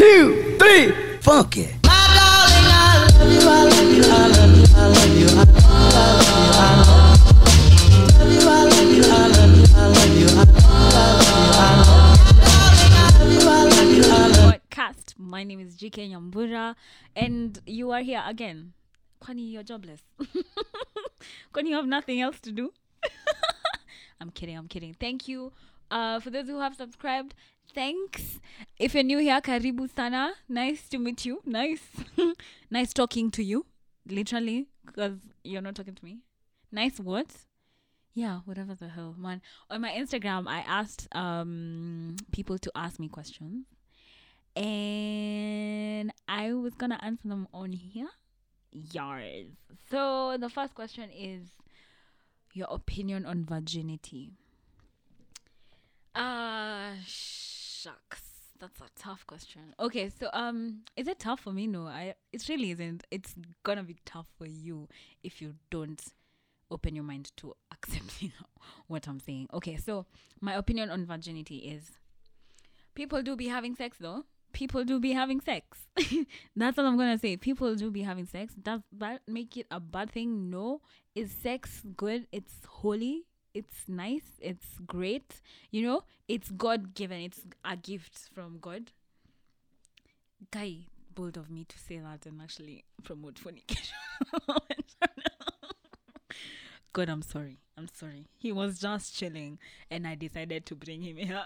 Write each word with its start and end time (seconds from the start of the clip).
two, 0.00 0.56
three, 0.58 0.92
funky. 1.20 1.68
podcast. 14.48 15.18
My 15.18 15.44
name 15.44 15.60
is 15.60 15.76
GK 15.76 16.10
Nyambura, 16.10 16.74
and 17.14 17.60
you 17.66 17.90
are 17.90 18.00
here 18.00 18.22
again. 18.26 18.72
Kwani, 19.22 19.52
you're 19.52 19.62
jobless. 19.62 20.00
Kwani, 21.52 21.68
you 21.68 21.74
have 21.74 21.86
nothing 21.86 22.22
else 22.22 22.40
to 22.40 22.52
do. 22.52 22.72
I'm 24.20 24.30
kidding. 24.30 24.56
I'm 24.56 24.66
kidding. 24.66 24.94
Thank 24.94 25.28
you. 25.28 25.52
Uh, 25.90 26.20
for 26.20 26.30
those 26.30 26.46
who 26.46 26.60
have 26.60 26.74
subscribed, 26.76 27.34
thanks. 27.74 28.40
If 28.78 28.94
you're 28.94 29.02
new 29.02 29.18
here, 29.18 29.40
karibu 29.40 29.88
sana. 29.94 30.34
Nice 30.48 30.88
to 30.90 30.98
meet 30.98 31.24
you. 31.24 31.42
Nice, 31.44 31.82
nice 32.70 32.92
talking 32.92 33.30
to 33.32 33.42
you. 33.42 33.66
Literally, 34.06 34.68
because 34.86 35.18
you're 35.44 35.62
not 35.62 35.74
talking 35.74 35.94
to 35.94 36.04
me. 36.04 36.18
Nice 36.72 36.98
what? 37.00 37.26
Yeah, 38.14 38.40
whatever 38.44 38.74
the 38.74 38.88
hell, 38.88 39.14
man. 39.18 39.40
On 39.70 39.80
my 39.80 39.90
Instagram, 39.90 40.48
I 40.48 40.60
asked 40.60 41.08
um 41.14 42.16
people 42.32 42.58
to 42.58 42.70
ask 42.74 42.98
me 42.98 43.08
questions 43.08 43.66
and 44.56 46.12
I 46.28 46.52
was 46.52 46.74
gonna 46.74 46.98
answer 47.02 47.28
them 47.28 47.46
on 47.52 47.72
here. 47.72 48.08
Yars. 48.74 49.50
So 49.90 50.36
the 50.38 50.48
first 50.48 50.74
question 50.74 51.10
is 51.10 51.48
your 52.52 52.68
opinion 52.70 53.26
on 53.26 53.44
virginity. 53.44 54.32
Uh 56.14 56.92
shucks. 57.06 58.22
That's 58.58 58.80
a 58.80 58.88
tough 58.98 59.26
question. 59.26 59.74
Okay, 59.78 60.10
so 60.10 60.28
um 60.32 60.80
is 60.96 61.08
it 61.08 61.18
tough 61.18 61.40
for 61.40 61.52
me? 61.52 61.66
No, 61.66 61.86
I 61.86 62.14
it 62.32 62.48
really 62.48 62.72
isn't. 62.72 63.04
It's 63.10 63.34
gonna 63.62 63.84
be 63.84 63.96
tough 64.04 64.26
for 64.38 64.46
you 64.46 64.88
if 65.22 65.40
you 65.40 65.54
don't 65.70 66.02
open 66.70 66.94
your 66.94 67.04
mind 67.04 67.32
to 67.38 67.54
accepting 67.72 68.32
what 68.86 69.08
I'm 69.08 69.20
saying. 69.20 69.48
Okay, 69.54 69.76
so 69.76 70.06
my 70.40 70.54
opinion 70.54 70.90
on 70.90 71.06
virginity 71.06 71.56
is 71.58 71.90
people 72.94 73.22
do 73.22 73.36
be 73.36 73.48
having 73.48 73.74
sex 73.74 73.96
though 73.98 74.24
people 74.52 74.84
do 74.84 74.98
be 75.00 75.12
having 75.12 75.40
sex. 75.40 75.78
That's 76.56 76.78
all 76.78 76.86
I'm 76.86 76.96
gonna 76.96 77.18
say. 77.18 77.36
People 77.36 77.74
do 77.74 77.90
be 77.90 78.02
having 78.02 78.26
sex. 78.26 78.54
Does 78.54 78.80
that 78.98 79.22
make 79.26 79.56
it 79.56 79.66
a 79.70 79.80
bad 79.80 80.10
thing? 80.10 80.50
No. 80.50 80.80
Is 81.14 81.30
sex 81.30 81.82
good? 81.96 82.26
It's 82.32 82.52
holy. 82.66 83.26
It's 83.52 83.88
nice. 83.88 84.38
It's 84.40 84.78
great. 84.86 85.40
You 85.70 85.82
know, 85.82 86.04
it's 86.28 86.50
God 86.50 86.94
given. 86.94 87.20
It's 87.20 87.40
a 87.64 87.76
gift 87.76 88.30
from 88.32 88.58
God. 88.60 88.92
Guy, 90.50 90.86
bold 91.14 91.36
of 91.36 91.50
me 91.50 91.64
to 91.64 91.78
say 91.78 91.98
that 91.98 92.26
and 92.26 92.40
actually 92.40 92.84
promote 93.02 93.38
fornication. 93.38 93.96
God, 96.92 97.08
I'm 97.08 97.22
sorry. 97.22 97.58
I'm 97.76 97.88
sorry. 97.92 98.26
He 98.38 98.52
was 98.52 98.78
just 98.78 99.16
chilling 99.16 99.58
and 99.90 100.06
I 100.06 100.14
decided 100.14 100.66
to 100.66 100.74
bring 100.74 101.02
him 101.02 101.16
here. 101.16 101.42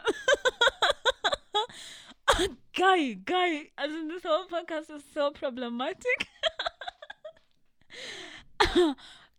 guy, 2.77 3.13
guy, 3.13 3.71
as 3.79 3.91
in 3.91 4.09
this 4.09 4.23
whole 4.25 4.47
podcast 4.47 4.91
is 4.95 5.03
so 5.13 5.31
problematic. 5.31 6.29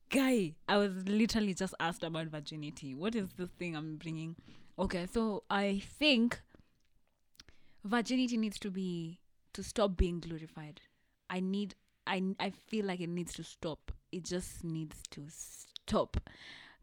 guy, 0.09 0.53
I 0.67 0.77
was 0.77 1.07
literally 1.07 1.53
just 1.53 1.73
asked 1.79 2.03
about 2.03 2.27
virginity. 2.27 2.93
What 2.95 3.15
is 3.15 3.29
this 3.37 3.49
thing 3.49 3.75
I'm 3.75 3.97
bringing? 3.97 4.35
Okay, 4.77 5.07
so 5.11 5.43
I 5.49 5.81
think 5.99 6.41
virginity 7.83 8.37
needs 8.37 8.59
to 8.59 8.71
be 8.71 9.19
to 9.53 9.63
stop 9.63 9.95
being 9.97 10.19
glorified. 10.19 10.81
I 11.29 11.39
need 11.39 11.75
I 12.07 12.21
I 12.39 12.49
feel 12.49 12.85
like 12.85 12.99
it 12.99 13.09
needs 13.09 13.33
to 13.33 13.43
stop. 13.43 13.91
It 14.11 14.23
just 14.25 14.63
needs 14.63 15.01
to 15.11 15.23
stop. 15.29 16.17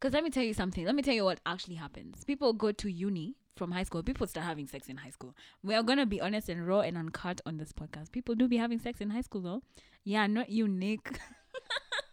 Cuz 0.00 0.12
let 0.12 0.24
me 0.24 0.30
tell 0.30 0.42
you 0.42 0.54
something. 0.54 0.84
Let 0.84 0.94
me 0.94 1.02
tell 1.02 1.14
you 1.14 1.24
what 1.24 1.40
actually 1.46 1.76
happens. 1.76 2.24
People 2.24 2.52
go 2.52 2.72
to 2.72 2.90
uni 2.90 3.36
from 3.56 3.70
high 3.70 3.84
school. 3.84 4.02
People 4.02 4.26
start 4.26 4.46
having 4.46 4.66
sex 4.66 4.88
in 4.88 4.96
high 4.96 5.10
school. 5.10 5.36
We 5.62 5.74
are 5.74 5.82
gonna 5.82 6.06
be 6.06 6.20
honest 6.20 6.48
and 6.48 6.66
raw 6.66 6.80
and 6.80 6.96
uncut 6.96 7.40
on 7.46 7.58
this 7.58 7.72
podcast. 7.72 8.10
People 8.10 8.34
do 8.34 8.48
be 8.48 8.56
having 8.56 8.78
sex 8.78 9.00
in 9.00 9.10
high 9.10 9.20
school 9.20 9.42
though. 9.42 9.62
Yeah, 10.04 10.26
not 10.26 10.48
unique. 10.48 11.10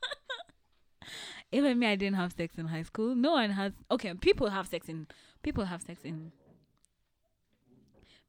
Even 1.51 1.79
me, 1.79 1.87
I 1.87 1.95
didn't 1.95 2.15
have 2.17 2.33
sex 2.33 2.55
in 2.57 2.67
high 2.67 2.83
school. 2.83 3.15
No 3.15 3.31
one 3.31 3.51
has. 3.51 3.73
Okay, 3.89 4.13
people 4.13 4.49
have 4.49 4.67
sex 4.67 4.87
in. 4.87 5.07
People 5.41 5.65
have 5.65 5.81
sex 5.81 6.01
in. 6.03 6.31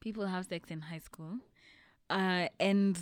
People 0.01 0.27
have 0.27 0.47
sex 0.47 0.71
in 0.71 0.81
high 0.81 0.99
school, 0.99 1.39
uh, 2.09 2.49
and 2.59 2.99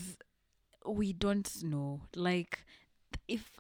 we 0.85 1.13
don't 1.13 1.63
know. 1.63 2.01
Like, 2.17 2.65
if 3.29 3.59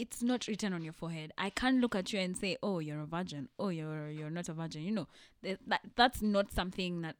it's 0.00 0.22
not 0.22 0.48
written 0.48 0.72
on 0.72 0.82
your 0.82 0.92
forehead. 0.94 1.30
I 1.36 1.50
can't 1.50 1.80
look 1.80 1.94
at 1.94 2.12
you 2.12 2.20
and 2.20 2.36
say, 2.36 2.56
"Oh, 2.62 2.78
you're 2.78 3.00
a 3.00 3.06
virgin." 3.06 3.48
Oh, 3.58 3.68
you're 3.68 4.08
you're 4.08 4.30
not 4.30 4.48
a 4.48 4.54
virgin. 4.54 4.82
You 4.82 4.92
know, 4.92 5.08
that 5.42 5.58
that's 5.94 6.22
not 6.22 6.52
something 6.52 7.02
that 7.02 7.16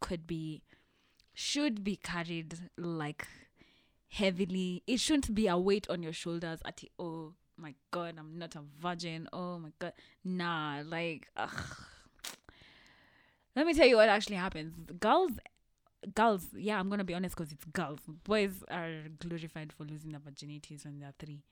could 0.00 0.26
be 0.26 0.62
should 1.32 1.84
be 1.84 1.96
carried 1.96 2.58
like 2.76 3.28
heavily. 4.08 4.82
It 4.86 4.98
shouldn't 4.98 5.34
be 5.34 5.46
a 5.46 5.56
weight 5.56 5.88
on 5.88 6.02
your 6.02 6.12
shoulders. 6.12 6.60
At 6.64 6.82
oh 6.98 7.34
my 7.56 7.74
god, 7.90 8.14
I'm 8.18 8.38
not 8.38 8.54
a 8.56 8.62
virgin. 8.80 9.28
Oh 9.32 9.58
my 9.58 9.70
god, 9.78 9.92
nah. 10.24 10.82
Like, 10.84 11.28
ugh. 11.36 11.50
let 13.56 13.66
me 13.66 13.74
tell 13.74 13.86
you 13.86 13.96
what 13.96 14.08
actually 14.08 14.36
happens. 14.36 14.74
Girls 15.00 15.32
girls, 16.14 16.46
yeah, 16.56 16.78
I'm 16.78 16.90
gonna 16.90 17.04
be 17.04 17.14
honest 17.14 17.36
because 17.36 17.52
it's 17.52 17.64
girls. 17.66 18.00
Boys 18.24 18.62
are 18.70 18.92
glorified 19.18 19.72
for 19.72 19.84
losing 19.84 20.10
their 20.12 20.20
virginities 20.20 20.84
when 20.84 20.98
they're 20.98 21.14
three 21.18 21.42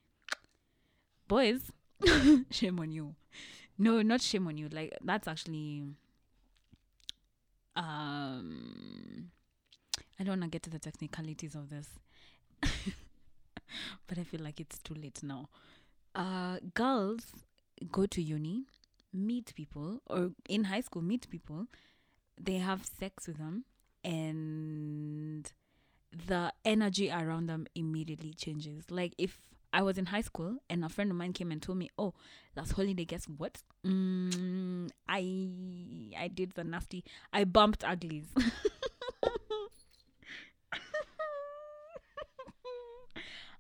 boys, 1.29 1.73
shame 2.51 2.79
on 2.81 2.93
you. 2.93 3.15
No, 3.79 4.03
not 4.03 4.21
shame 4.21 4.47
on 4.49 4.59
you. 4.59 4.69
Like 4.69 4.97
that's 5.03 5.29
actually 5.29 5.83
um 7.75 9.31
I 10.21 10.25
don't 10.25 10.39
wanna 10.39 10.49
get 10.49 10.63
to 10.65 10.71
the 10.71 10.79
technicalities 10.79 11.55
of 11.55 11.71
this. 11.71 11.89
but 14.07 14.19
I 14.19 14.25
feel 14.25 14.41
like 14.41 14.61
it's 14.61 14.79
too 14.79 14.95
late 14.95 15.23
now. 15.23 15.49
Uh 16.15 16.59
girls 16.75 17.23
go 17.91 18.07
to 18.07 18.23
uni, 18.23 18.65
meet 19.13 19.55
people, 19.55 20.01
or 20.07 20.33
in 20.49 20.65
high 20.65 20.81
school 20.83 21.03
meet 21.03 21.29
people, 21.31 21.67
they 22.41 22.59
have 22.59 22.85
sex 22.85 23.27
with 23.29 23.39
them 23.39 23.65
and 24.05 25.53
the 26.29 26.53
energy 26.65 27.11
around 27.11 27.47
them 27.47 27.67
immediately 27.75 28.35
changes. 28.35 28.85
Like 28.91 29.15
if 29.19 29.41
I 29.73 29.83
was 29.83 29.99
in 29.99 30.07
high 30.07 30.21
school 30.23 30.59
and 30.71 30.85
a 30.85 30.89
friend 30.91 31.11
of 31.11 31.17
mine 31.17 31.33
came 31.33 31.53
and 31.53 31.63
told 31.63 31.79
me, 31.79 31.91
"Oh, 31.99 32.15
last 32.57 32.73
holiday, 32.73 33.05
guess 33.07 33.27
what? 33.27 33.63
Mm, 33.87 34.91
I 35.09 36.15
I 36.19 36.29
did 36.29 36.53
the 36.55 36.65
nasty. 36.65 37.05
I 37.33 37.45
bumped 37.45 37.85
uglies." 37.85 38.29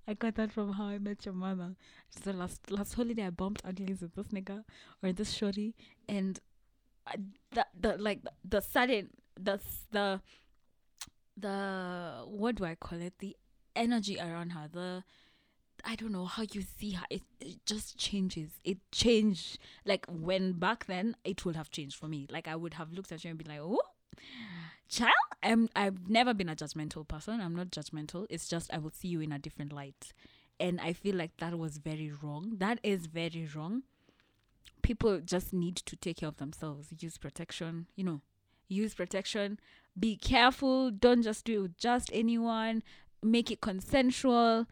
I 0.06 0.14
got 0.14 0.34
that 0.34 0.52
from 0.52 0.72
How 0.72 0.86
I 0.86 0.98
Met 0.98 1.24
Your 1.24 1.34
Mother. 1.34 1.76
So 2.10 2.32
last 2.32 2.70
last 2.70 2.94
holiday, 2.94 3.26
I 3.26 3.30
bumped 3.30 3.62
uglies 3.64 4.00
with 4.02 4.14
this 4.14 4.28
nigga 4.28 4.64
or 5.02 5.12
this 5.12 5.32
shorty, 5.32 5.74
and 6.08 6.38
I, 7.06 7.14
the 7.52 7.66
the 7.78 7.96
like 7.98 8.22
the, 8.22 8.32
the 8.44 8.60
sudden 8.60 9.10
the 9.40 9.60
the 9.92 10.20
the 11.36 12.24
what 12.26 12.56
do 12.56 12.64
I 12.64 12.74
call 12.74 13.00
it? 13.00 13.14
The 13.18 13.36
energy 13.76 14.18
around 14.18 14.50
her, 14.50 14.68
the 14.70 15.04
I 15.84 15.96
don't 15.96 16.12
know 16.12 16.26
how 16.26 16.44
you 16.52 16.62
see 16.62 16.92
her. 16.92 17.04
It, 17.10 17.22
it 17.40 17.64
just 17.66 17.96
changes. 17.96 18.50
It 18.64 18.78
changed. 18.92 19.58
Like 19.84 20.06
when 20.08 20.52
back 20.52 20.86
then, 20.86 21.16
it 21.24 21.44
would 21.44 21.56
have 21.56 21.70
changed 21.70 21.96
for 21.96 22.06
me. 22.08 22.26
Like 22.30 22.48
I 22.48 22.56
would 22.56 22.74
have 22.74 22.92
looked 22.92 23.12
at 23.12 23.24
you 23.24 23.30
and 23.30 23.38
be 23.38 23.44
like, 23.44 23.60
"Oh, 23.60 23.80
child." 24.96 25.12
I'm. 25.42 25.68
I've 25.74 26.08
never 26.08 26.34
been 26.34 26.48
a 26.48 26.56
judgmental 26.56 27.06
person. 27.06 27.40
I'm 27.40 27.54
not 27.54 27.70
judgmental. 27.70 28.26
It's 28.30 28.48
just 28.48 28.72
I 28.72 28.78
will 28.78 28.90
see 28.90 29.08
you 29.08 29.20
in 29.20 29.32
a 29.32 29.38
different 29.38 29.72
light, 29.72 30.12
and 30.60 30.80
I 30.80 30.92
feel 30.92 31.16
like 31.16 31.36
that 31.38 31.58
was 31.58 31.78
very 31.78 32.12
wrong. 32.22 32.54
That 32.58 32.78
is 32.82 33.06
very 33.06 33.48
wrong. 33.54 33.82
People 34.82 35.20
just 35.20 35.52
need 35.52 35.76
to 35.76 35.96
take 35.96 36.18
care 36.18 36.28
of 36.28 36.36
themselves. 36.36 36.88
Use 36.98 37.18
protection. 37.18 37.86
You 37.96 38.04
know, 38.04 38.20
use 38.68 38.94
protection. 38.94 39.58
Be 39.98 40.16
careful. 40.16 40.90
Don't 40.90 41.22
just 41.22 41.44
do 41.44 41.58
it 41.58 41.62
with 41.62 41.78
just 41.78 42.10
anyone. 42.12 42.82
Make 43.22 43.50
it 43.50 43.60
consensual 43.60 44.66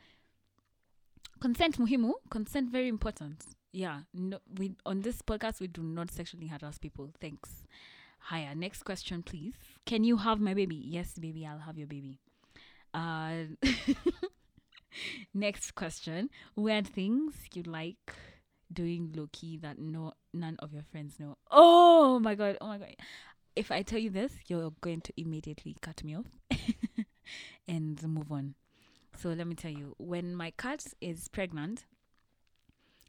consent 1.41 1.79
muhimu 1.79 2.12
consent 2.29 2.71
very 2.71 2.89
important 2.89 3.45
yeah 3.73 4.00
no 4.12 4.39
we 4.59 4.73
on 4.85 5.00
this 5.00 5.23
podcast 5.23 5.61
we 5.61 5.67
do 5.67 5.83
not 5.83 6.11
sexually 6.11 6.47
harass 6.47 6.77
people 6.79 7.11
thanks 7.21 7.65
Hiya. 8.31 8.55
next 8.55 8.83
question 8.83 9.23
please 9.23 9.55
can 9.87 10.05
you 10.05 10.19
have 10.19 10.41
my 10.41 10.55
baby? 10.55 10.77
Yes 10.77 11.15
baby 11.19 11.47
i'll 11.47 11.59
have 11.59 11.79
your 11.79 11.87
baby. 11.87 12.19
Uh 12.93 13.44
next 15.35 15.75
question. 15.75 16.31
Weird 16.56 16.87
things 16.87 17.35
you 17.55 17.62
like 17.62 18.15
doing 18.73 19.12
low 19.17 19.29
key 19.32 19.56
that 19.59 19.79
no 19.79 20.12
none 20.32 20.56
of 20.61 20.73
your 20.73 20.85
friends 20.91 21.19
know. 21.19 21.37
Oh 21.50 22.19
my 22.19 22.35
god 22.35 22.59
oh 22.61 22.69
my 22.69 22.79
god. 22.79 22.97
If 23.56 23.71
I 23.73 23.82
tell 23.82 23.99
you 23.99 24.11
this, 24.11 24.32
you're 24.47 24.73
going 24.81 25.00
to 25.03 25.12
immediately 25.17 25.77
cut 25.81 26.05
me 26.05 26.17
off 26.17 26.26
and 27.69 28.00
move 28.03 28.31
on. 28.31 28.55
So 29.17 29.31
let 29.31 29.47
me 29.47 29.55
tell 29.55 29.73
you, 29.73 29.94
when 29.99 30.35
my 30.35 30.53
cat 30.53 30.87
is 31.00 31.29
pregnant, 31.29 31.85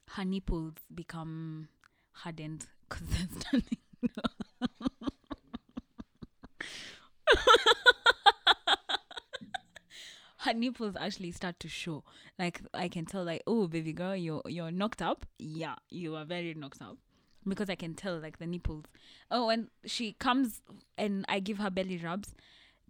her 0.10 0.26
nipples 0.26 0.74
become 0.94 1.70
hardened 2.12 2.66
because 2.90 3.08
there's 3.08 3.44
nothing. 3.54 3.78
Her 10.42 10.54
nipples 10.54 10.96
actually 11.00 11.32
start 11.32 11.60
to 11.60 11.68
show. 11.70 12.04
Like 12.40 12.62
I 12.74 12.88
can 12.88 13.06
tell, 13.06 13.24
like, 13.24 13.44
oh, 13.46 13.68
baby 13.68 13.94
girl, 13.94 14.16
you're 14.16 14.42
you're 14.48 14.72
knocked 14.72 15.02
up. 15.02 15.26
Yeah, 15.38 15.76
you 15.90 16.16
are 16.16 16.26
very 16.26 16.54
knocked 16.54 16.82
up 16.82 16.98
because 17.48 17.70
I 17.70 17.76
can 17.76 17.94
tell, 17.94 18.20
like 18.20 18.40
the 18.40 18.48
nipples. 18.48 18.86
Oh, 19.30 19.50
and 19.50 19.68
she 19.86 20.14
comes 20.14 20.62
and 20.98 21.26
I 21.30 21.40
give 21.40 21.60
her 21.60 21.70
belly 21.70 21.98
rubs, 21.98 22.34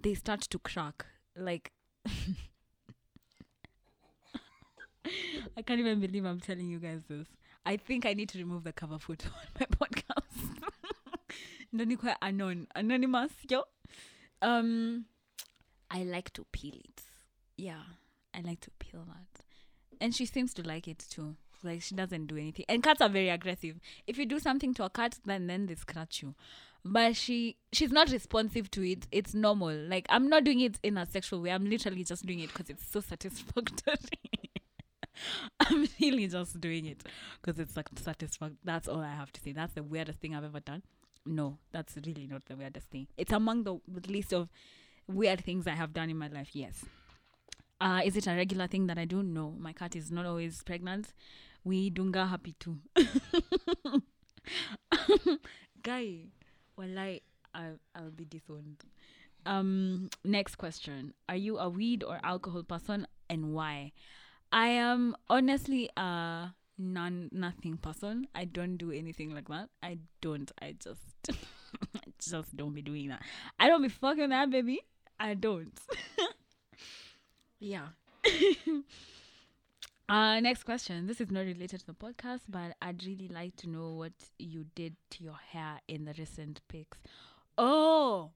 they 0.02 0.14
start 0.14 0.42
to 0.42 0.60
crack. 0.60 1.06
Like 1.36 1.72
I 5.58 5.62
can't 5.66 5.80
even 5.80 6.00
believe 6.00 6.26
I'm 6.26 6.40
telling 6.40 6.70
you 6.70 6.80
guys 6.80 7.02
this. 7.10 7.28
I 7.66 7.78
think 7.78 8.06
I 8.06 8.14
need 8.14 8.30
to 8.30 8.38
remove 8.38 8.64
the 8.64 8.74
cover 8.74 8.98
photo 8.98 9.28
on 9.36 9.46
my 9.60 9.66
podcast. 9.66 10.62
Ndo 11.74 11.86
nikuwe 11.86 12.16
anon 12.22 12.68
anonymous 12.76 13.32
yo. 13.50 13.64
Um, 14.42 15.06
I 15.90 16.04
like 16.04 16.32
to 16.34 16.46
peel 16.52 16.76
it. 16.76 17.11
Yeah, 17.62 17.84
I 18.34 18.42
like 18.42 18.60
to 18.62 18.72
peel 18.80 19.06
that, 19.08 19.46
and 20.00 20.16
she 20.16 20.26
seems 20.26 20.52
to 20.56 20.64
like 20.68 20.88
it 20.88 21.06
too. 21.08 21.36
Like 21.62 21.84
she 21.84 21.94
doesn't 21.94 22.26
do 22.26 22.36
anything. 22.36 22.66
And 22.68 22.82
cats 22.82 23.02
are 23.02 23.08
very 23.10 23.30
aggressive. 23.30 23.80
If 24.08 24.18
you 24.18 24.26
do 24.26 24.40
something 24.40 24.74
to 24.74 24.86
a 24.86 24.90
cat, 24.90 25.20
then 25.26 25.46
then 25.46 25.68
they 25.68 25.76
scratch 25.76 26.24
you. 26.24 26.34
But 26.84 27.16
she 27.16 27.58
she's 27.72 27.92
not 27.92 28.10
responsive 28.10 28.72
to 28.72 28.82
it. 28.82 29.06
It's 29.12 29.36
normal. 29.36 29.76
Like 29.76 30.08
I'm 30.10 30.28
not 30.28 30.44
doing 30.44 30.62
it 30.62 30.80
in 30.82 30.98
a 30.98 31.06
sexual 31.06 31.40
way. 31.40 31.52
I'm 31.52 31.70
literally 31.70 32.04
just 32.04 32.26
doing 32.26 32.40
it 32.40 32.48
because 32.52 32.72
it's 32.72 32.92
so 32.92 33.00
satisfactory. 33.12 34.50
I'm 35.60 35.88
really 36.02 36.28
just 36.28 36.60
doing 36.60 36.88
it 36.88 37.04
because 37.44 37.60
it's 37.60 37.78
like 37.78 37.90
satisfactory. 37.96 38.58
That's 38.64 38.88
all 38.88 39.02
I 39.02 39.14
have 39.14 39.32
to 39.34 39.42
say. 39.42 39.52
That's 39.52 39.74
the 39.74 39.84
weirdest 39.84 40.18
thing 40.18 40.34
I've 40.34 40.46
ever 40.46 40.62
done. 40.62 40.82
No, 41.28 41.60
that's 41.72 41.96
really 42.08 42.26
not 42.26 42.46
the 42.46 42.56
weirdest 42.56 42.88
thing. 42.88 43.06
It's 43.18 43.32
among 43.32 43.66
the 43.66 43.78
list 44.08 44.34
of 44.34 44.50
weird 45.08 45.44
things 45.46 45.68
I 45.68 45.76
have 45.76 45.94
done 45.94 46.10
in 46.10 46.18
my 46.18 46.28
life. 46.28 46.50
Yes. 46.54 46.84
Uh, 47.82 48.00
is 48.06 48.16
it 48.16 48.28
a 48.28 48.36
regular 48.36 48.68
thing 48.68 48.86
that 48.86 49.00
I 49.00 49.06
do? 49.06 49.24
No, 49.24 49.56
my 49.58 49.74
cat 49.74 49.96
is 49.96 50.12
not 50.12 50.28
always 50.28 50.62
pregnant. 50.62 51.14
We 51.64 51.90
dunga 51.90 52.30
happy 52.30 52.54
too. 52.60 52.78
Guy, 55.84 56.26
well, 56.78 57.00
I, 57.00 57.22
I, 57.56 57.70
I'll 57.96 58.12
be 58.12 58.26
disowned. 58.26 58.84
Um, 59.48 60.12
next 60.24 60.58
question: 60.58 61.16
Are 61.28 61.36
you 61.36 61.58
a 61.58 61.70
weed 61.70 62.04
or 62.04 62.20
alcohol 62.24 62.62
person, 62.62 63.08
and 63.32 63.52
why? 63.52 63.94
I 64.52 64.68
am 64.68 65.16
honestly 65.28 65.90
a 65.98 66.54
non 66.78 67.30
nothing 67.32 67.78
person. 67.78 68.28
I 68.36 68.46
don't 68.46 68.78
do 68.78 68.92
anything 68.92 69.34
like 69.34 69.48
that. 69.50 69.70
I 69.82 69.98
don't. 70.22 70.52
I 70.62 70.76
just, 70.78 71.02
just 72.20 72.56
don't 72.56 72.76
be 72.76 72.84
doing 72.84 73.10
that. 73.10 73.24
I 73.60 73.70
don't 73.70 73.82
be 73.82 73.90
fucking 73.90 74.30
that 74.30 74.52
baby. 74.52 74.82
I 75.20 75.34
don't. 75.34 75.80
yeah. 77.62 77.88
uh 80.10 80.40
next 80.40 80.64
question. 80.64 81.08
This 81.08 81.22
is 81.22 81.32
not 81.32 81.42
related 81.46 81.80
to 81.82 81.86
the 81.86 81.94
podcast, 81.94 82.42
but 82.50 82.76
I'd 82.82 83.06
really 83.06 83.30
like 83.30 83.56
to 83.58 83.70
know 83.70 83.94
what 83.94 84.14
you 84.38 84.66
did 84.76 84.96
to 85.12 85.24
your 85.24 85.40
hair 85.52 85.80
in 85.88 86.06
the 86.06 86.14
recent 86.18 86.62
pics. 86.68 86.98
Oh, 87.58 88.32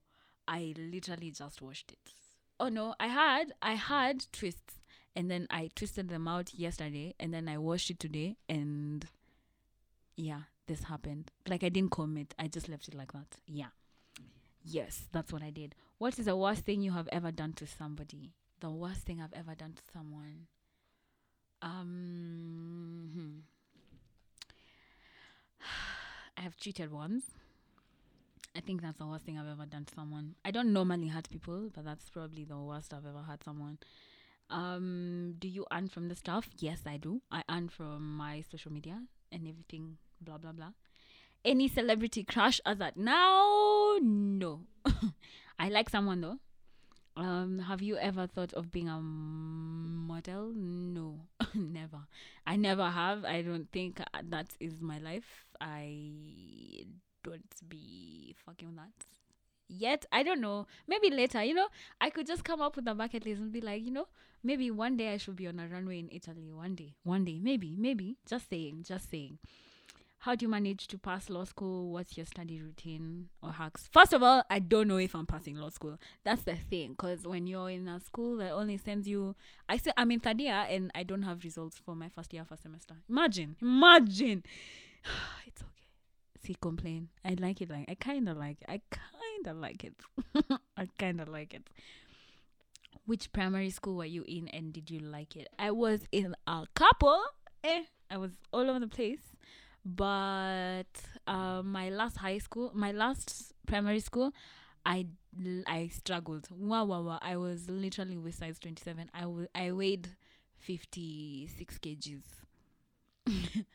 I 0.48 0.74
literally 0.78 1.32
just 1.32 1.62
washed 1.62 1.92
it. 1.92 2.14
Oh 2.60 2.70
no, 2.70 2.94
I 3.00 3.08
had 3.08 3.52
I 3.62 3.74
had 3.74 4.26
twists 4.32 4.76
and 5.16 5.30
then 5.30 5.48
I 5.50 5.72
twisted 5.76 6.08
them 6.10 6.28
out 6.28 6.54
yesterday 6.54 7.16
and 7.20 7.34
then 7.34 7.50
I 7.50 7.58
washed 7.58 7.90
it 7.90 8.00
today 8.00 8.38
and 8.48 9.06
yeah, 10.16 10.42
this 10.68 10.84
happened. 10.84 11.32
Like 11.48 11.64
I 11.64 11.70
didn't 11.70 11.92
comb 11.92 12.16
it. 12.18 12.36
I 12.38 12.48
just 12.48 12.70
left 12.70 12.88
it 12.88 12.94
like 12.94 13.12
that. 13.14 13.38
Yeah. 13.48 13.74
Yes, 14.64 15.06
that's 15.12 15.34
what 15.34 15.42
I 15.42 15.50
did. 15.50 15.74
What 15.98 16.20
is 16.20 16.26
the 16.26 16.36
worst 16.36 16.62
thing 16.62 16.82
you 16.82 16.92
have 16.92 17.10
ever 17.12 17.32
done 17.32 17.54
to 17.54 17.66
somebody? 17.68 18.34
The 18.60 18.70
worst 18.70 19.02
thing 19.02 19.22
I've 19.22 19.34
ever 19.34 19.56
done 19.56 19.74
to 19.74 19.84
someone. 19.94 20.48
Um 21.62 23.10
hmm. 23.14 23.40
I 26.38 26.42
have 26.42 26.58
cheated 26.58 26.92
once. 26.92 27.24
I 28.56 28.62
think 28.62 28.82
that's 28.82 28.98
the 29.00 29.06
worst 29.06 29.26
thing 29.26 29.38
I've 29.38 29.48
ever 29.48 29.66
done 29.66 29.84
to 29.86 29.94
someone. 29.94 30.36
I 30.46 30.52
don't 30.52 30.72
normally 30.72 31.10
hurt 31.10 31.30
people, 31.30 31.70
but 31.74 31.84
that's 31.84 32.10
probably 32.10 32.46
the 32.46 32.58
worst 32.58 32.94
I've 32.94 33.06
ever 33.06 33.22
hurt 33.22 33.44
someone. 33.44 33.80
Um, 34.50 35.36
do 35.40 35.48
you 35.48 35.66
earn 35.74 35.90
from 35.90 36.08
the 36.08 36.16
stuff? 36.16 36.50
Yes, 36.60 36.82
I 36.86 36.98
do. 36.98 37.22
I 37.32 37.44
earn 37.50 37.68
from 37.68 38.16
my 38.16 38.44
social 38.50 38.72
media 38.72 39.02
and 39.32 39.48
everything, 39.48 39.98
blah 40.22 40.38
blah 40.38 40.54
blah. 40.54 40.72
Any 41.44 41.68
celebrity 41.68 42.24
crush 42.24 42.62
as 42.66 42.80
at 42.80 42.96
now? 42.98 43.98
No. 44.02 44.62
I 45.60 45.70
like 45.70 45.90
someone 45.90 46.22
though. 46.22 46.40
Um, 47.18 47.60
have 47.60 47.82
you 47.82 47.98
ever 47.98 48.28
thought 48.28 48.54
of 48.54 48.72
being 48.72 48.90
a 48.90 49.00
model? 49.00 50.52
No, 50.54 51.22
never. 51.54 52.00
I 52.46 52.58
never 52.58 52.90
have. 52.90 53.24
I 53.24 53.42
don't 53.42 53.72
think 53.72 54.02
uh, 54.02 54.22
that 54.30 54.48
is 54.60 54.82
my 54.82 54.98
life. 55.00 55.46
I 55.62 56.86
don't 57.24 57.70
be 57.70 58.36
fucking 58.46 58.68
with 58.68 58.76
that 58.78 59.06
yet. 59.70 60.06
I 60.12 60.24
don't 60.24 60.42
know. 60.42 60.68
Maybe 60.88 61.10
later, 61.10 61.44
you 61.44 61.54
know, 61.54 61.68
I 62.02 62.10
could 62.10 62.28
just 62.28 62.44
come 62.44 62.62
up 62.62 62.76
with 62.76 62.88
a 62.88 62.96
bucket 62.96 63.26
list 63.26 63.42
and 63.42 63.52
be 63.52 63.62
like, 63.62 63.84
you 63.86 63.92
know, 63.92 64.08
maybe 64.44 64.72
one 64.72 64.98
day 64.98 65.14
I 65.14 65.18
should 65.18 65.36
be 65.38 65.48
on 65.48 65.60
a 65.60 65.68
runway 65.68 66.00
in 66.00 66.10
Italy. 66.12 66.52
One 66.52 66.76
day, 66.76 66.96
one 67.04 67.26
day, 67.26 67.40
maybe, 67.42 67.76
maybe. 67.78 68.18
Just 68.28 68.50
saying, 68.50 68.84
just 68.88 69.10
saying. 69.10 69.40
How 70.20 70.34
do 70.34 70.44
you 70.44 70.50
manage 70.50 70.88
to 70.88 70.98
pass 70.98 71.30
law 71.30 71.44
school? 71.44 71.92
What's 71.92 72.18
your 72.18 72.26
study 72.26 72.60
routine 72.60 73.30
or 73.44 73.52
hacks? 73.52 73.88
First 73.94 74.12
of 74.12 74.24
all, 74.24 74.44
I 74.50 74.58
don't 74.58 74.88
know 74.88 74.98
if 74.98 75.14
I'm 75.14 75.28
passing 75.28 75.56
law 75.56 75.70
school. 75.70 76.00
That's 76.24 76.42
the 76.44 76.56
thing, 76.56 76.92
because 76.92 77.28
when 77.28 77.46
you're 77.46 77.70
in 77.70 77.88
a 77.88 78.00
school 78.00 78.38
that 78.38 78.52
only 78.52 78.78
sends 78.78 79.08
you, 79.08 79.36
I 79.70 79.78
say 79.78 79.92
I'm 79.96 80.10
in 80.10 80.20
third 80.20 80.42
year 80.42 80.66
and 80.68 80.90
I 80.96 81.04
don't 81.04 81.22
have 81.22 81.44
results 81.44 81.78
for 81.78 81.96
my 81.96 82.10
first 82.10 82.34
year, 82.34 82.44
first 82.44 82.64
semester. 82.64 82.96
Imagine, 83.08 83.56
imagine. 83.62 84.44
it's 85.46 85.62
okay. 85.62 85.72
See, 86.44 86.56
complain. 86.60 87.10
I 87.24 87.36
like 87.40 87.62
it. 87.62 87.70
Like 87.70 87.86
I 87.90 87.96
kind 87.96 88.28
of 88.28 88.38
like. 88.38 88.58
It. 88.62 88.68
I 88.70 88.82
kind 88.98 89.48
of 89.48 89.58
like 89.58 89.84
it. 89.84 89.94
I 90.78 90.88
kind 90.98 91.22
of 91.22 91.28
like 91.28 91.54
it. 91.54 91.70
Which 93.06 93.32
primary 93.32 93.70
school 93.70 93.98
were 93.98 94.06
you 94.06 94.24
in 94.28 94.48
and 94.48 94.74
did 94.74 94.90
you 94.90 95.00
like 95.00 95.36
it? 95.36 95.50
I 95.60 95.70
was 95.70 96.02
in 96.12 96.36
a 96.48 96.66
couple. 96.74 97.22
Eh, 97.64 97.84
I 98.10 98.18
was 98.18 98.32
all 98.52 98.68
over 98.68 98.80
the 98.80 98.88
place. 98.88 99.20
But 99.86 100.86
uh, 101.28 101.62
my 101.64 101.90
last 101.90 102.18
high 102.18 102.40
school, 102.40 102.72
my 102.74 102.92
last 102.92 103.54
primary 103.68 104.00
school, 104.00 104.34
I 104.86 105.08
I 105.68 105.90
struggled. 105.90 106.48
Wow, 106.52 106.86
wow, 106.86 107.02
wow. 107.04 107.20
I 107.22 107.38
was 107.38 107.70
literally 107.70 108.18
with 108.18 108.36
size 108.36 108.60
27. 108.60 109.12
I, 109.14 109.22
w- 109.22 109.48
I 109.54 109.72
weighed 109.72 110.10
56 110.58 111.78
kgs. 111.80 112.24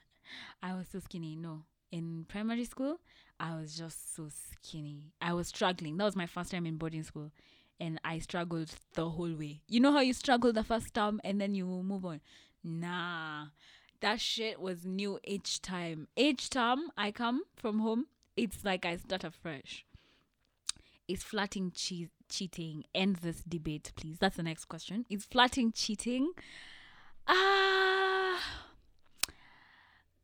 I 0.62 0.75
was 0.75 0.88
so 0.93 1.00
skinny. 1.00 1.37
No. 1.37 1.64
In 1.93 2.25
primary 2.29 2.64
school, 2.64 3.00
I 3.40 3.57
was 3.57 3.76
just 3.76 4.14
so 4.14 4.29
skinny. 4.31 5.12
I 5.21 5.33
was 5.35 5.49
struggling. 5.49 5.97
That 5.97 6.05
was 6.05 6.17
my 6.17 6.26
first 6.26 6.50
time 6.52 6.67
in 6.67 6.76
boarding 6.76 7.02
school. 7.02 7.33
And 7.81 8.00
I 8.05 8.19
struggled 8.19 8.71
the 8.95 9.09
whole 9.11 9.35
way. 9.35 9.62
You 9.69 9.81
know 9.81 9.93
how 9.93 10.00
you 10.00 10.12
struggle 10.12 10.52
the 10.52 10.64
first 10.64 10.95
time 10.95 11.21
and 11.25 11.40
then 11.40 11.55
you 11.55 11.67
move 11.67 12.05
on? 12.05 12.21
Nah. 12.62 13.47
That 14.00 14.21
shit 14.21 14.61
was 14.61 14.85
new 14.87 15.19
each 15.25 15.61
time. 15.61 16.09
Each 16.16 16.49
time 16.49 16.90
I 16.97 17.11
come 17.11 17.42
from 17.54 17.80
home, 17.80 18.07
it's 18.37 18.64
like 18.64 18.87
I 18.87 18.97
start 18.97 19.25
afresh. 19.25 19.85
Is 21.07 21.23
flirting 21.23 21.73
che- 21.75 22.09
cheating? 22.28 22.85
End 22.95 23.16
this 23.16 23.42
debate, 23.42 23.92
please. 23.97 24.16
That's 24.19 24.37
the 24.37 24.42
next 24.42 24.66
question. 24.66 25.04
Is 25.11 25.25
flirting 25.25 25.73
cheating? 25.73 26.33
Ah. 27.26 28.38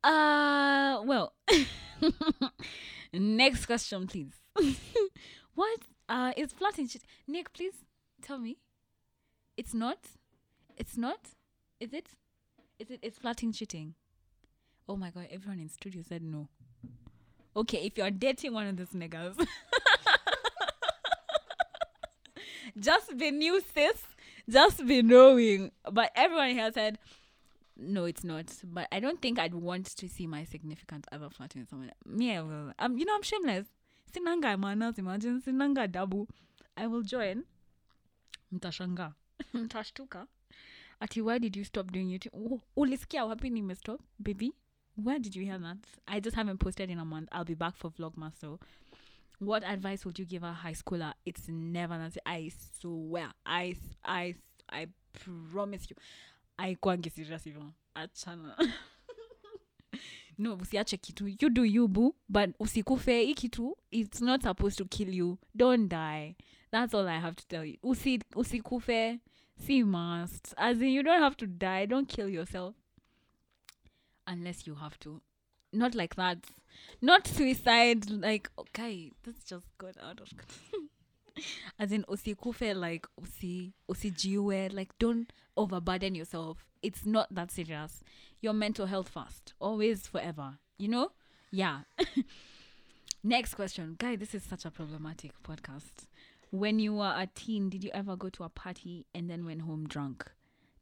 Uh, 0.02 0.08
uh, 0.08 1.02
well. 1.04 1.34
Next 3.12 3.66
question, 3.66 4.06
please. 4.06 4.32
what 5.54 5.80
uh 6.08 6.32
is 6.36 6.52
flirting? 6.52 6.88
Nick, 7.26 7.52
please 7.52 7.74
tell 8.22 8.38
me. 8.38 8.58
It's 9.56 9.74
not. 9.74 9.98
It's 10.76 10.96
not. 10.96 11.30
Is 11.80 11.92
it? 11.92 12.08
Is 12.78 12.90
it? 12.90 12.98
It's 13.02 13.18
flirting 13.18 13.52
cheating. 13.52 13.94
Oh 14.88 14.96
my 14.96 15.10
god! 15.10 15.28
Everyone 15.30 15.60
in 15.60 15.68
studio 15.68 16.02
said 16.06 16.22
no. 16.22 16.48
Okay, 17.56 17.78
if 17.86 17.96
you're 17.96 18.10
dating 18.10 18.52
one 18.52 18.66
of 18.66 18.76
those 18.76 18.90
niggas, 18.90 19.36
just 22.78 23.16
be 23.16 23.30
new, 23.30 23.60
sis. 23.74 24.02
Just 24.48 24.86
be 24.86 25.02
knowing. 25.02 25.72
But 25.90 26.12
everyone 26.14 26.50
here 26.50 26.70
said 26.72 26.98
no, 27.76 28.04
it's 28.04 28.24
not. 28.24 28.46
But 28.64 28.88
I 28.92 29.00
don't 29.00 29.20
think 29.20 29.38
I'd 29.38 29.54
want 29.54 29.86
to 29.96 30.08
see 30.08 30.26
my 30.26 30.44
significant 30.44 31.06
other 31.12 31.28
flirting 31.30 31.62
with 31.62 31.70
someone. 31.70 31.92
Me, 32.04 32.36
I 32.36 32.42
will. 32.42 32.72
Um, 32.78 32.98
you 32.98 33.04
know, 33.04 33.14
I'm 33.14 33.22
shameless. 33.22 33.66
sinanga 34.12 34.58
manas 34.58 34.98
imagine 34.98 35.40
sinanga 35.40 35.88
dabu 35.88 36.26
i 36.76 36.86
will 36.86 37.02
join 37.02 37.44
mtashanga 38.52 39.12
mtashtuka 39.54 40.26
ati 41.00 41.20
why 41.22 41.38
did 41.38 41.56
you 41.56 41.64
stop 41.64 41.92
doing 41.92 42.10
youtube? 42.12 42.60
Ulisikia 42.76 43.24
wapi 43.24 43.50
nimestop? 43.50 44.00
Baby 44.18 44.52
where 45.04 45.18
did 45.18 45.36
you 45.36 45.44
hear 45.44 45.58
that? 45.60 45.78
I 46.06 46.20
just 46.20 46.36
haven't 46.36 46.58
posted 46.58 46.90
in 46.90 46.98
a 46.98 47.04
month. 47.04 47.28
I'll 47.32 47.44
be 47.44 47.54
back 47.54 47.76
for 47.76 47.90
vlogmas 47.90 48.32
so 48.40 48.58
what 49.40 49.62
advice 49.64 50.04
would 50.06 50.18
you 50.18 50.24
give 50.24 50.42
a 50.42 50.52
high 50.52 50.72
schooler? 50.74 51.12
It's 51.26 51.48
never 51.48 51.98
that 51.98 52.16
i 52.24 52.50
swear. 52.80 53.28
I 53.44 53.76
i 54.04 54.34
i 54.70 54.86
promise 55.52 55.86
you. 55.90 55.96
Aikwangi 56.58 57.10
serious 57.10 57.44
hivyo. 57.44 57.72
Achana. 57.94 58.56
No 60.38 60.54
usiache 60.56 60.96
kitu. 60.96 61.28
You 61.28 61.50
do 61.50 61.64
you 61.64 61.88
boo. 61.88 62.14
But 62.28 62.50
usikufe 62.60 63.22
hii 63.22 63.34
kitu 63.34 63.76
it's 63.90 64.20
not 64.20 64.42
supposed 64.42 64.78
to 64.78 64.84
kill 64.84 65.14
you. 65.14 65.38
Don't 65.54 65.88
die. 65.90 66.36
That's 66.70 66.94
all 66.94 67.08
i 67.08 67.18
have 67.20 67.36
to 67.36 67.46
tell 67.48 67.64
you. 67.64 67.76
Usi, 67.82 68.20
usikufe 68.34 69.20
see 69.58 69.82
must. 69.82 70.54
As 70.56 70.80
in 70.80 70.88
you 70.88 71.02
don't 71.02 71.20
have 71.20 71.36
to 71.38 71.46
die. 71.46 71.86
Don't 71.86 72.08
kill 72.08 72.28
yourself. 72.28 72.74
Unless 74.26 74.66
you 74.66 74.74
have 74.76 74.98
to. 75.00 75.20
Not 75.72 75.94
like 75.94 76.16
that. 76.16 76.38
Not 77.00 77.26
suicide 77.26 78.10
like 78.10 78.50
oh, 78.58 78.62
okay 78.62 79.12
this 79.24 79.36
just 79.44 79.66
got 79.78 79.94
out 80.02 80.20
of 80.20 80.28
control. 80.28 80.88
As 81.78 81.92
in 81.92 82.04
usikufe 82.04 82.74
like 82.74 83.06
usi 83.20 83.72
usijiue 83.90 84.72
like 84.72 84.90
don't 84.98 85.32
overburden 85.56 86.14
yourself. 86.14 86.66
It's 86.82 87.04
not 87.04 87.34
that 87.34 87.50
serious. 87.50 88.02
Your 88.40 88.52
mental 88.52 88.86
health 88.86 89.08
first. 89.08 89.54
Always 89.60 90.06
forever. 90.06 90.58
You 90.78 90.88
know? 90.88 91.12
Yeah. 91.50 91.80
Next 93.24 93.54
question. 93.54 93.96
Guy 93.98 94.16
this 94.16 94.34
is 94.34 94.42
such 94.42 94.64
a 94.64 94.70
problematic 94.70 95.32
podcast 95.42 96.06
when 96.58 96.78
you 96.78 96.94
were 96.94 97.14
a 97.16 97.28
teen 97.34 97.68
did 97.68 97.84
you 97.84 97.90
ever 97.92 98.16
go 98.16 98.28
to 98.30 98.44
a 98.44 98.48
party 98.48 99.06
and 99.14 99.28
then 99.30 99.44
went 99.44 99.62
home 99.62 99.86
drunk? 99.86 100.30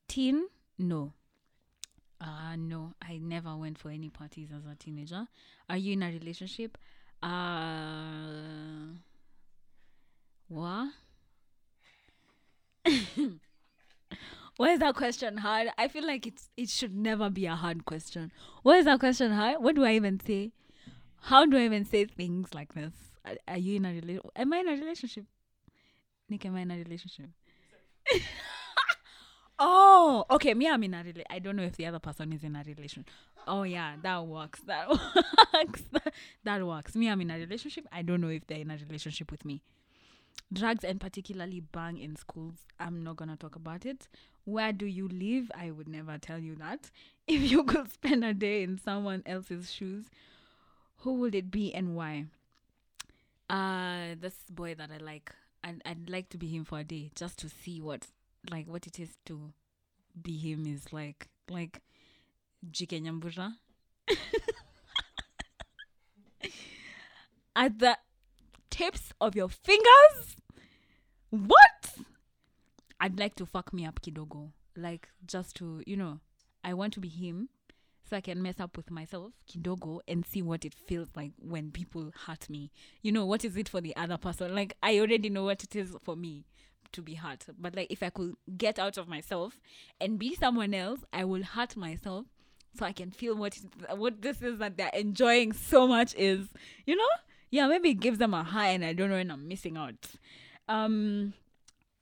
Teen? 0.08 0.46
No. 0.78 1.12
Uh 2.20 2.56
no. 2.56 2.94
I 3.02 3.18
never 3.18 3.56
went 3.56 3.78
for 3.78 3.90
any 3.90 4.08
parties 4.08 4.50
as 4.56 4.64
a 4.70 4.74
teenager. 4.76 5.26
Are 5.68 5.76
you 5.76 5.94
in 5.94 6.02
a 6.02 6.10
relationship? 6.10 6.78
Uh 7.22 8.94
what? 10.48 10.90
Why 14.56 14.70
is 14.70 14.78
that 14.80 14.94
question 14.94 15.38
hard? 15.38 15.68
I 15.76 15.88
feel 15.88 16.06
like 16.06 16.26
it's 16.26 16.48
it 16.56 16.68
should 16.68 16.94
never 16.94 17.28
be 17.30 17.46
a 17.46 17.56
hard 17.56 17.84
question. 17.84 18.30
Why 18.62 18.76
is 18.76 18.84
that 18.84 19.00
question 19.00 19.32
hard? 19.32 19.62
What 19.62 19.74
do 19.74 19.84
i 19.84 19.92
even 19.92 20.20
say? 20.20 20.52
How 21.22 21.44
do 21.46 21.56
i 21.56 21.62
even 21.62 21.84
say 21.84 22.04
things 22.04 22.54
like 22.54 22.74
this? 22.74 22.92
Are, 23.24 23.36
are 23.48 23.58
you 23.58 23.76
in 23.76 23.84
a 23.86 23.88
relationship 23.88 24.30
am 24.36 24.52
i 24.52 24.58
in 24.58 24.68
a 24.68 24.72
relationship 24.72 25.24
nick 26.28 26.44
am 26.46 26.56
i 26.56 26.60
in 26.60 26.70
a 26.70 26.76
relationship. 26.76 27.30
Oh 29.56 30.24
okay 30.30 30.52
me 30.52 30.68
i'm 30.68 30.82
in 30.82 30.94
a 30.94 31.04
rela- 31.04 31.22
i 31.30 31.38
don't 31.38 31.54
know 31.54 31.62
if 31.62 31.76
the 31.76 31.86
other 31.86 32.00
person 32.00 32.32
is 32.32 32.42
in 32.42 32.56
a 32.56 32.64
relationship. 32.66 33.08
oh 33.46 33.62
yeah 33.62 33.94
that 34.02 34.26
works 34.26 34.60
that 34.66 34.88
works 35.54 35.82
that 36.42 36.66
works. 36.66 36.96
Me 36.96 37.08
i'm 37.08 37.20
in 37.20 37.30
a 37.30 37.36
relationship 37.38 37.86
i 37.92 38.02
don't 38.02 38.20
know 38.20 38.28
if 38.28 38.44
they're 38.48 38.58
in 38.58 38.70
a 38.72 38.76
relationship 38.76 39.30
with 39.30 39.44
me. 39.44 39.62
Drugs 40.52 40.82
and 40.82 41.00
particularly 41.00 41.62
bhang 41.72 42.02
in 42.02 42.16
schools 42.16 42.66
i'm 42.80 43.04
not 43.04 43.14
gonna 43.14 43.36
talk 43.36 43.54
about 43.54 43.86
it. 43.86 44.08
Where 44.44 44.72
do 44.72 44.86
you 44.86 45.06
live? 45.08 45.52
I 45.54 45.70
would 45.70 45.88
never 45.88 46.18
tell 46.18 46.40
you 46.40 46.56
that. 46.56 46.90
If 47.28 47.50
you 47.50 47.62
could 47.64 47.90
spend 47.90 48.24
a 48.24 48.34
day 48.34 48.62
in 48.64 48.76
someone 48.76 49.22
else's 49.24 49.72
shoes 49.72 50.06
who 50.98 51.14
would 51.20 51.34
it 51.36 51.50
be 51.52 51.72
and 51.72 51.94
why? 51.94 52.24
Uh 53.48 54.16
this 54.20 54.34
boy 54.50 54.74
that 54.74 54.90
i 54.90 54.96
like 54.96 55.30
I'd, 55.64 55.82
I'd 55.86 56.10
like 56.10 56.28
to 56.28 56.38
be 56.38 56.46
him 56.48 56.64
for 56.64 56.78
a 56.80 56.84
day 56.84 57.10
just 57.14 57.38
to 57.38 57.48
see 57.48 57.80
what 57.80 58.06
like 58.50 58.66
what 58.66 58.86
it 58.86 59.00
is 59.00 59.16
to 59.24 59.54
be 60.20 60.36
him 60.36 60.66
is 60.66 60.92
like 60.92 61.28
like 61.50 61.80
jike 62.70 63.00
nyambura. 63.02 63.54
At 67.56 67.78
the 67.78 67.96
tips 68.68 69.12
of 69.20 69.34
your 69.34 69.48
fingers? 69.48 70.36
What? 71.30 71.94
I'd 73.00 73.18
like 73.18 73.34
to 73.36 73.46
fuck 73.46 73.72
me 73.72 73.86
up 73.86 74.02
kidogo. 74.02 74.50
Like 74.76 75.08
just 75.26 75.56
to 75.56 75.82
you 75.86 75.96
know 75.96 76.20
i 76.64 76.74
want 76.74 76.92
to 76.94 77.00
be 77.00 77.08
him 77.08 77.48
so 78.08 78.16
i 78.16 78.20
can 78.20 78.42
mess 78.42 78.60
up 78.60 78.76
with 78.76 78.90
myself 78.90 79.32
kidogo 79.48 80.00
and 80.06 80.24
see 80.26 80.42
what 80.42 80.64
it 80.64 80.74
feels 80.74 81.08
like 81.16 81.32
when 81.40 81.70
people 81.70 82.10
hurt 82.26 82.48
me. 82.50 82.70
You 83.02 83.12
know 83.12 83.24
what 83.26 83.44
is 83.44 83.56
it 83.56 83.68
for 83.68 83.80
the 83.80 83.94
other 83.96 84.16
person? 84.16 84.54
Like 84.54 84.76
i 84.82 84.98
already 84.98 85.30
know 85.30 85.44
what 85.44 85.62
it 85.64 85.74
is 85.76 85.96
for 86.02 86.16
me 86.16 86.44
to 86.92 87.02
be 87.02 87.14
hurt. 87.14 87.46
But 87.58 87.74
like 87.74 87.90
if 87.90 88.02
i 88.02 88.10
could 88.10 88.34
get 88.56 88.78
out 88.78 88.96
of 88.98 89.08
myself 89.08 89.58
and 90.00 90.18
be 90.18 90.34
someone 90.34 90.74
else 90.74 91.00
i 91.12 91.24
will 91.24 91.42
hurt 91.42 91.76
myself 91.76 92.26
so 92.76 92.84
i 92.84 92.92
can 92.92 93.10
feel 93.10 93.34
what 93.36 93.58
what 93.96 94.22
this 94.22 94.42
is 94.42 94.58
that 94.58 94.76
they're 94.76 94.90
enjoying 94.94 95.52
so 95.52 95.86
much 95.86 96.14
is 96.16 96.48
you 96.86 96.96
know? 96.96 97.08
Yeah 97.50 97.66
maybe 97.68 97.90
it 97.90 98.00
gives 98.00 98.18
them 98.18 98.34
a 98.34 98.42
high 98.42 98.68
and 98.68 98.84
i 98.84 98.92
don't 98.92 99.10
know 99.10 99.16
and 99.16 99.32
i'm 99.32 99.48
missing 99.48 99.76
out. 99.76 100.06
Um 100.68 101.34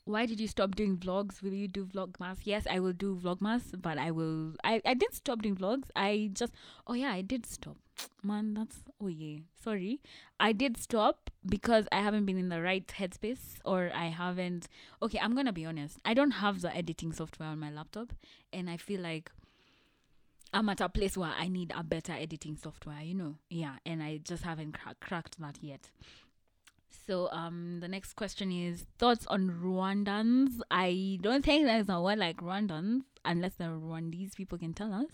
why 0.04 0.26
did 0.26 0.40
you 0.40 0.49
stop 0.49 0.75
doing 0.75 0.97
vlogs? 0.97 1.42
Will 1.42 1.52
you 1.52 1.68
do 1.68 1.85
vlogmas? 1.87 2.38
Yes 2.44 2.66
i 2.71 2.80
will 2.80 2.92
do 2.92 3.16
vlogmas 3.23 3.80
but 3.80 3.99
i 3.99 4.11
will 4.11 4.54
i 4.64 4.80
i 4.85 4.94
didn't 4.94 5.14
stop 5.14 5.42
doing 5.42 5.56
vlogs. 5.56 5.85
I 5.94 6.30
just 6.32 6.52
oh 6.87 6.94
yeah 6.94 7.12
i 7.12 7.23
did 7.23 7.47
stop. 7.47 7.76
Man 8.23 8.54
that's 8.54 8.78
oh 9.00 9.06
yeah 9.09 9.38
sorry. 9.62 10.00
I 10.40 10.52
did 10.52 10.76
stop 10.76 11.30
because 11.47 11.87
i 11.92 12.00
haven't 12.00 12.26
been 12.26 12.38
in 12.38 12.49
the 12.49 12.61
right 12.61 12.87
headspace 12.87 13.59
or 13.64 13.90
i 13.94 14.06
haven't 14.06 14.68
okay 15.02 15.18
i'm 15.21 15.35
gonna 15.37 15.52
be 15.52 15.64
honest. 15.66 15.99
I 16.04 16.14
don't 16.14 16.32
have 16.32 16.61
the 16.62 16.75
editing 16.76 17.12
software 17.12 17.49
on 17.49 17.61
my 17.61 17.71
laptop 17.71 18.12
and 18.52 18.68
i 18.68 18.76
feel 18.76 19.00
like 19.00 19.30
i'm 20.52 20.68
at 20.68 20.80
a 20.80 20.88
place 20.88 21.16
where 21.16 21.32
i 21.38 21.49
need 21.49 21.73
a 21.76 21.82
better 21.82 22.12
editing 22.12 22.56
software 22.56 23.00
you 23.02 23.14
know? 23.14 23.37
Yeah 23.49 23.76
and 23.87 24.02
i 24.02 24.18
just 24.18 24.42
haven't 24.42 24.73
cra- 24.73 24.97
cracked 25.00 25.40
that 25.40 25.59
yet 25.62 25.90
so 27.06 27.28
um 27.30 27.78
the 27.80 27.88
next 27.88 28.14
question 28.14 28.50
is 28.52 28.84
thoughts 28.99 29.26
on 29.28 29.50
Rwandans. 29.62 30.61
I 30.70 31.18
don't 31.20 31.44
think 31.44 31.64
there's 31.66 31.88
a 31.88 32.00
word 32.00 32.18
like 32.18 32.38
Rwandans 32.38 33.02
unless 33.25 33.54
the 33.54 33.64
Rwandese 33.64 34.34
people 34.37 34.58
can 34.58 34.72
tell 34.75 34.92
us. 34.92 35.11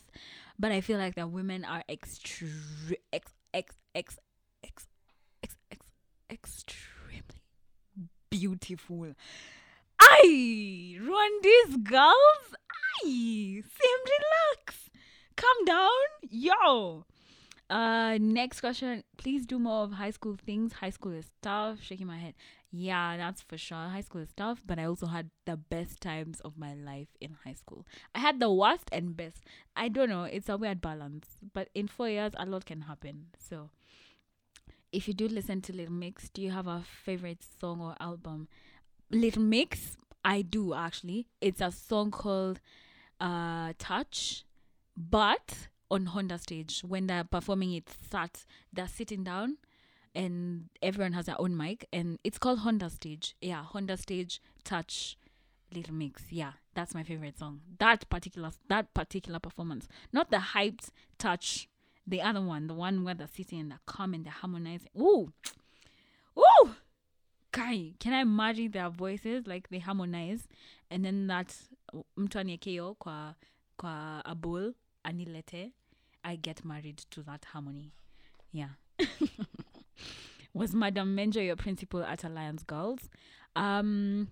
But 0.58 0.72
I 0.72 0.80
feel 0.80 0.98
like 0.98 1.14
the 1.14 1.26
women 1.26 1.64
are 1.64 1.82
extre- 1.88 2.94
ex- 3.12 3.32
ex- 3.54 3.76
ex- 3.94 4.18
ex- 4.64 4.88
ex- 5.42 5.56
ex- 5.70 5.92
extremely 6.30 7.40
beautiful. 8.30 9.14
Aye, 10.00 10.96
Rwandese 11.00 11.82
girls. 11.84 12.54
Aye, 13.04 13.62
same 13.62 14.02
relax. 14.06 14.90
Calm 15.36 15.64
down, 15.64 15.90
yo. 16.28 17.04
Uh, 17.70 18.16
next 18.18 18.60
question. 18.60 19.04
Please 19.18 19.44
do 19.44 19.58
more 19.58 19.84
of 19.84 19.92
high 19.92 20.10
school 20.10 20.36
things. 20.46 20.72
High 20.72 20.90
school 20.90 21.12
is 21.12 21.30
tough. 21.42 21.82
Shaking 21.82 22.06
my 22.06 22.18
head. 22.18 22.34
Yeah, 22.70 23.16
that's 23.16 23.42
for 23.42 23.58
sure. 23.58 23.76
High 23.88 24.00
school 24.02 24.22
is 24.22 24.32
tough, 24.36 24.62
but 24.66 24.78
I 24.78 24.84
also 24.84 25.06
had 25.06 25.30
the 25.44 25.56
best 25.56 26.00
times 26.00 26.40
of 26.40 26.56
my 26.58 26.74
life 26.74 27.08
in 27.20 27.36
high 27.44 27.54
school. 27.54 27.86
I 28.14 28.20
had 28.20 28.40
the 28.40 28.50
worst 28.50 28.88
and 28.92 29.16
best. 29.16 29.44
I 29.76 29.88
don't 29.88 30.08
know. 30.08 30.24
It's 30.24 30.48
a 30.48 30.56
weird 30.56 30.80
balance, 30.80 31.38
but 31.52 31.68
in 31.74 31.88
four 31.88 32.08
years, 32.08 32.32
a 32.38 32.46
lot 32.46 32.64
can 32.66 32.82
happen. 32.82 33.26
So, 33.38 33.70
if 34.92 35.06
you 35.08 35.14
do 35.14 35.28
listen 35.28 35.60
to 35.62 35.72
Little 35.72 35.94
Mix, 35.94 36.28
do 36.30 36.42
you 36.42 36.50
have 36.50 36.66
a 36.66 36.82
favorite 37.04 37.42
song 37.60 37.80
or 37.80 37.94
album? 38.00 38.48
Little 39.10 39.42
Mix, 39.42 39.96
I 40.24 40.42
do 40.42 40.74
actually. 40.74 41.28
It's 41.40 41.60
a 41.60 41.70
song 41.70 42.10
called 42.10 42.60
uh 43.20 43.72
Touch, 43.78 44.44
but 44.96 45.68
on 45.90 46.06
Honda 46.06 46.38
stage 46.38 46.82
when 46.86 47.06
they're 47.06 47.24
performing 47.24 47.72
it 47.72 47.88
sat, 48.10 48.44
they're 48.72 48.88
sitting 48.88 49.24
down 49.24 49.58
and 50.14 50.68
everyone 50.82 51.12
has 51.12 51.26
their 51.26 51.40
own 51.40 51.56
mic 51.56 51.86
and 51.92 52.18
it's 52.24 52.38
called 52.38 52.60
Honda 52.60 52.90
stage. 52.90 53.34
Yeah, 53.40 53.62
Honda 53.62 53.96
stage 53.96 54.40
Touch 54.64 55.16
Little 55.74 55.94
Mix. 55.94 56.24
Yeah, 56.30 56.52
that's 56.74 56.94
my 56.94 57.02
favorite 57.02 57.38
song. 57.38 57.60
That 57.78 58.08
particular 58.08 58.50
that 58.68 58.92
particular 58.94 59.38
performance. 59.38 59.88
Not 60.12 60.30
the 60.30 60.38
hyped 60.54 60.90
touch. 61.18 61.68
The 62.06 62.22
other 62.22 62.40
one, 62.40 62.68
the 62.68 62.74
one 62.74 63.04
where 63.04 63.14
they're 63.14 63.28
sitting 63.28 63.60
and 63.60 63.70
they're 63.70 63.80
calm 63.84 64.14
and 64.14 64.24
they're 64.24 64.32
harmonizing. 64.32 64.88
Ooh. 64.98 65.32
Ooh 66.38 66.74
guy 67.52 67.92
can 67.98 68.12
i 68.12 68.20
imagine 68.20 68.70
their 68.70 68.90
voices 68.90 69.46
like 69.46 69.68
they 69.70 69.78
harmonize 69.78 70.46
and 70.90 71.04
then 71.04 71.26
that 71.26 71.54
mm, 71.94 72.02
mtu 72.16 72.38
aniekeo 72.38 72.94
kwa 72.94 73.34
kwa 73.76 74.22
a 74.24 74.34
anilete 75.08 75.72
i 76.24 76.36
get 76.36 76.64
married 76.64 76.98
to 77.10 77.22
that 77.22 77.44
harmony. 77.46 77.92
Yeah. 78.52 78.70
Was 80.54 80.74
madam 80.74 81.16
menjo 81.16 81.44
your 81.44 81.56
principal 81.56 82.02
at 82.02 82.24
alliance 82.24 82.62
girls? 82.62 83.08
Um 83.56 84.28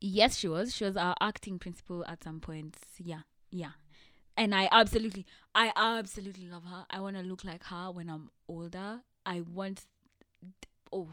yes 0.00 0.36
she 0.36 0.48
was. 0.48 0.74
She 0.74 0.84
was 0.84 0.96
our 0.96 1.14
acting 1.20 1.58
principal 1.58 2.04
at 2.06 2.22
some 2.24 2.40
point. 2.40 2.76
Yeah 2.98 3.22
yeah. 3.50 3.72
And 4.36 4.54
i 4.54 4.68
absolutely 4.72 5.26
i 5.54 5.72
absolutely 5.76 6.46
love 6.46 6.64
her. 6.64 6.86
I 6.90 7.00
want 7.00 7.16
to 7.16 7.22
look 7.22 7.44
like 7.44 7.64
her 7.64 7.90
when 7.90 8.08
i'm 8.08 8.30
older. 8.48 9.00
I 9.24 9.42
want 9.42 9.86
oh, 10.92 11.08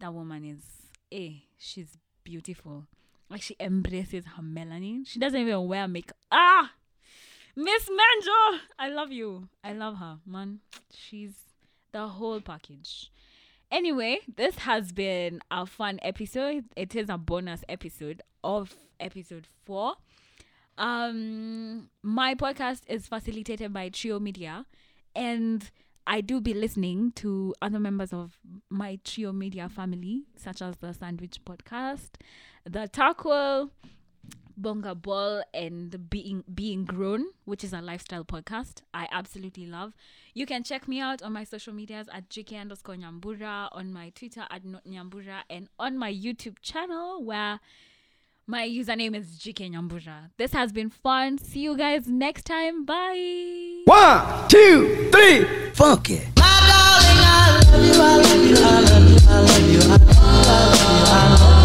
that 0.00 0.12
woman 0.12 0.44
is 0.44 0.62
eh, 1.10 1.40
she's 1.58 1.96
beautiful. 2.24 2.86
Like 3.30 3.42
she 3.42 3.56
embraces 3.60 4.24
her 4.36 4.42
melanin. 4.42 5.06
She 5.06 5.18
doesn't 5.18 5.40
even 5.40 5.66
wear 5.68 5.86
makeup. 5.88 6.16
Ah, 6.30 6.72
Miss 7.60 7.88
Manjo, 7.88 8.60
I 8.78 8.88
love 8.88 9.10
you. 9.10 9.48
I 9.64 9.72
love 9.72 9.96
her, 9.96 10.18
man. 10.24 10.60
She's 10.94 11.32
the 11.90 12.06
whole 12.06 12.40
package. 12.40 13.10
Anyway, 13.72 14.20
this 14.36 14.58
has 14.58 14.92
been 14.92 15.40
a 15.50 15.66
fun 15.66 15.98
episode. 16.02 16.66
It 16.76 16.94
is 16.94 17.08
a 17.10 17.18
bonus 17.18 17.64
episode 17.68 18.22
of 18.44 18.76
episode 19.00 19.48
four. 19.64 19.94
Um, 20.78 21.90
my 22.00 22.36
podcast 22.36 22.82
is 22.86 23.08
facilitated 23.08 23.72
by 23.72 23.88
Trio 23.88 24.20
Media, 24.20 24.64
and 25.16 25.68
I 26.06 26.20
do 26.20 26.40
be 26.40 26.54
listening 26.54 27.10
to 27.16 27.56
other 27.60 27.80
members 27.80 28.12
of 28.12 28.38
my 28.70 29.00
Trio 29.02 29.32
Media 29.32 29.68
family, 29.68 30.26
such 30.36 30.62
as 30.62 30.76
the 30.76 30.92
Sandwich 30.94 31.40
Podcast, 31.44 32.10
the 32.64 32.86
Tackle, 32.86 33.72
Bonga 34.58 34.94
Ball, 34.94 35.42
and 35.54 36.10
Being 36.10 36.44
Being 36.52 36.84
Grown, 36.84 37.26
which 37.44 37.62
is 37.64 37.72
a 37.72 37.80
lifestyle 37.80 38.24
podcast. 38.24 38.82
I 38.92 39.08
absolutely 39.10 39.66
love. 39.66 39.94
You 40.34 40.46
can 40.46 40.62
check 40.64 40.88
me 40.88 41.00
out 41.00 41.22
on 41.22 41.32
my 41.32 41.44
social 41.44 41.72
medias 41.72 42.08
at 42.12 42.28
GK 42.28 42.60
underscore 42.60 42.96
Nyambura, 42.96 43.68
on 43.72 43.92
my 43.92 44.10
Twitter 44.10 44.44
at 44.50 44.64
not 44.64 44.84
Nyambura, 44.84 45.42
and 45.48 45.68
on 45.78 45.96
my 45.96 46.12
YouTube 46.12 46.56
channel 46.60 47.22
where 47.24 47.60
my 48.46 48.66
username 48.66 49.14
is 49.14 49.38
GK 49.38 49.70
Nyambura. 49.70 50.30
This 50.36 50.52
has 50.52 50.72
been 50.72 50.90
fun. 50.90 51.38
See 51.38 51.60
you 51.60 51.76
guys 51.76 52.08
next 52.08 52.44
time. 52.44 52.84
Bye. 52.84 53.82
One, 53.84 54.48
two, 54.48 55.10
three, 55.12 55.44
funky. 55.72 56.20
My 56.36 56.58
darling, 56.68 57.18
I 57.22 57.60
love 57.70 57.84
you, 57.84 57.92
I 57.94 58.16
love 58.16 58.44
you, 58.44 58.56
I 58.56 58.80
love 58.80 59.08
you, 59.08 59.18
I 59.26 59.40
love 59.40 59.68
you, 59.68 59.80
I 59.80 59.96
love 60.46 60.80
you, 60.80 61.04
I 61.06 61.38
love 61.38 61.52
you. 61.52 61.57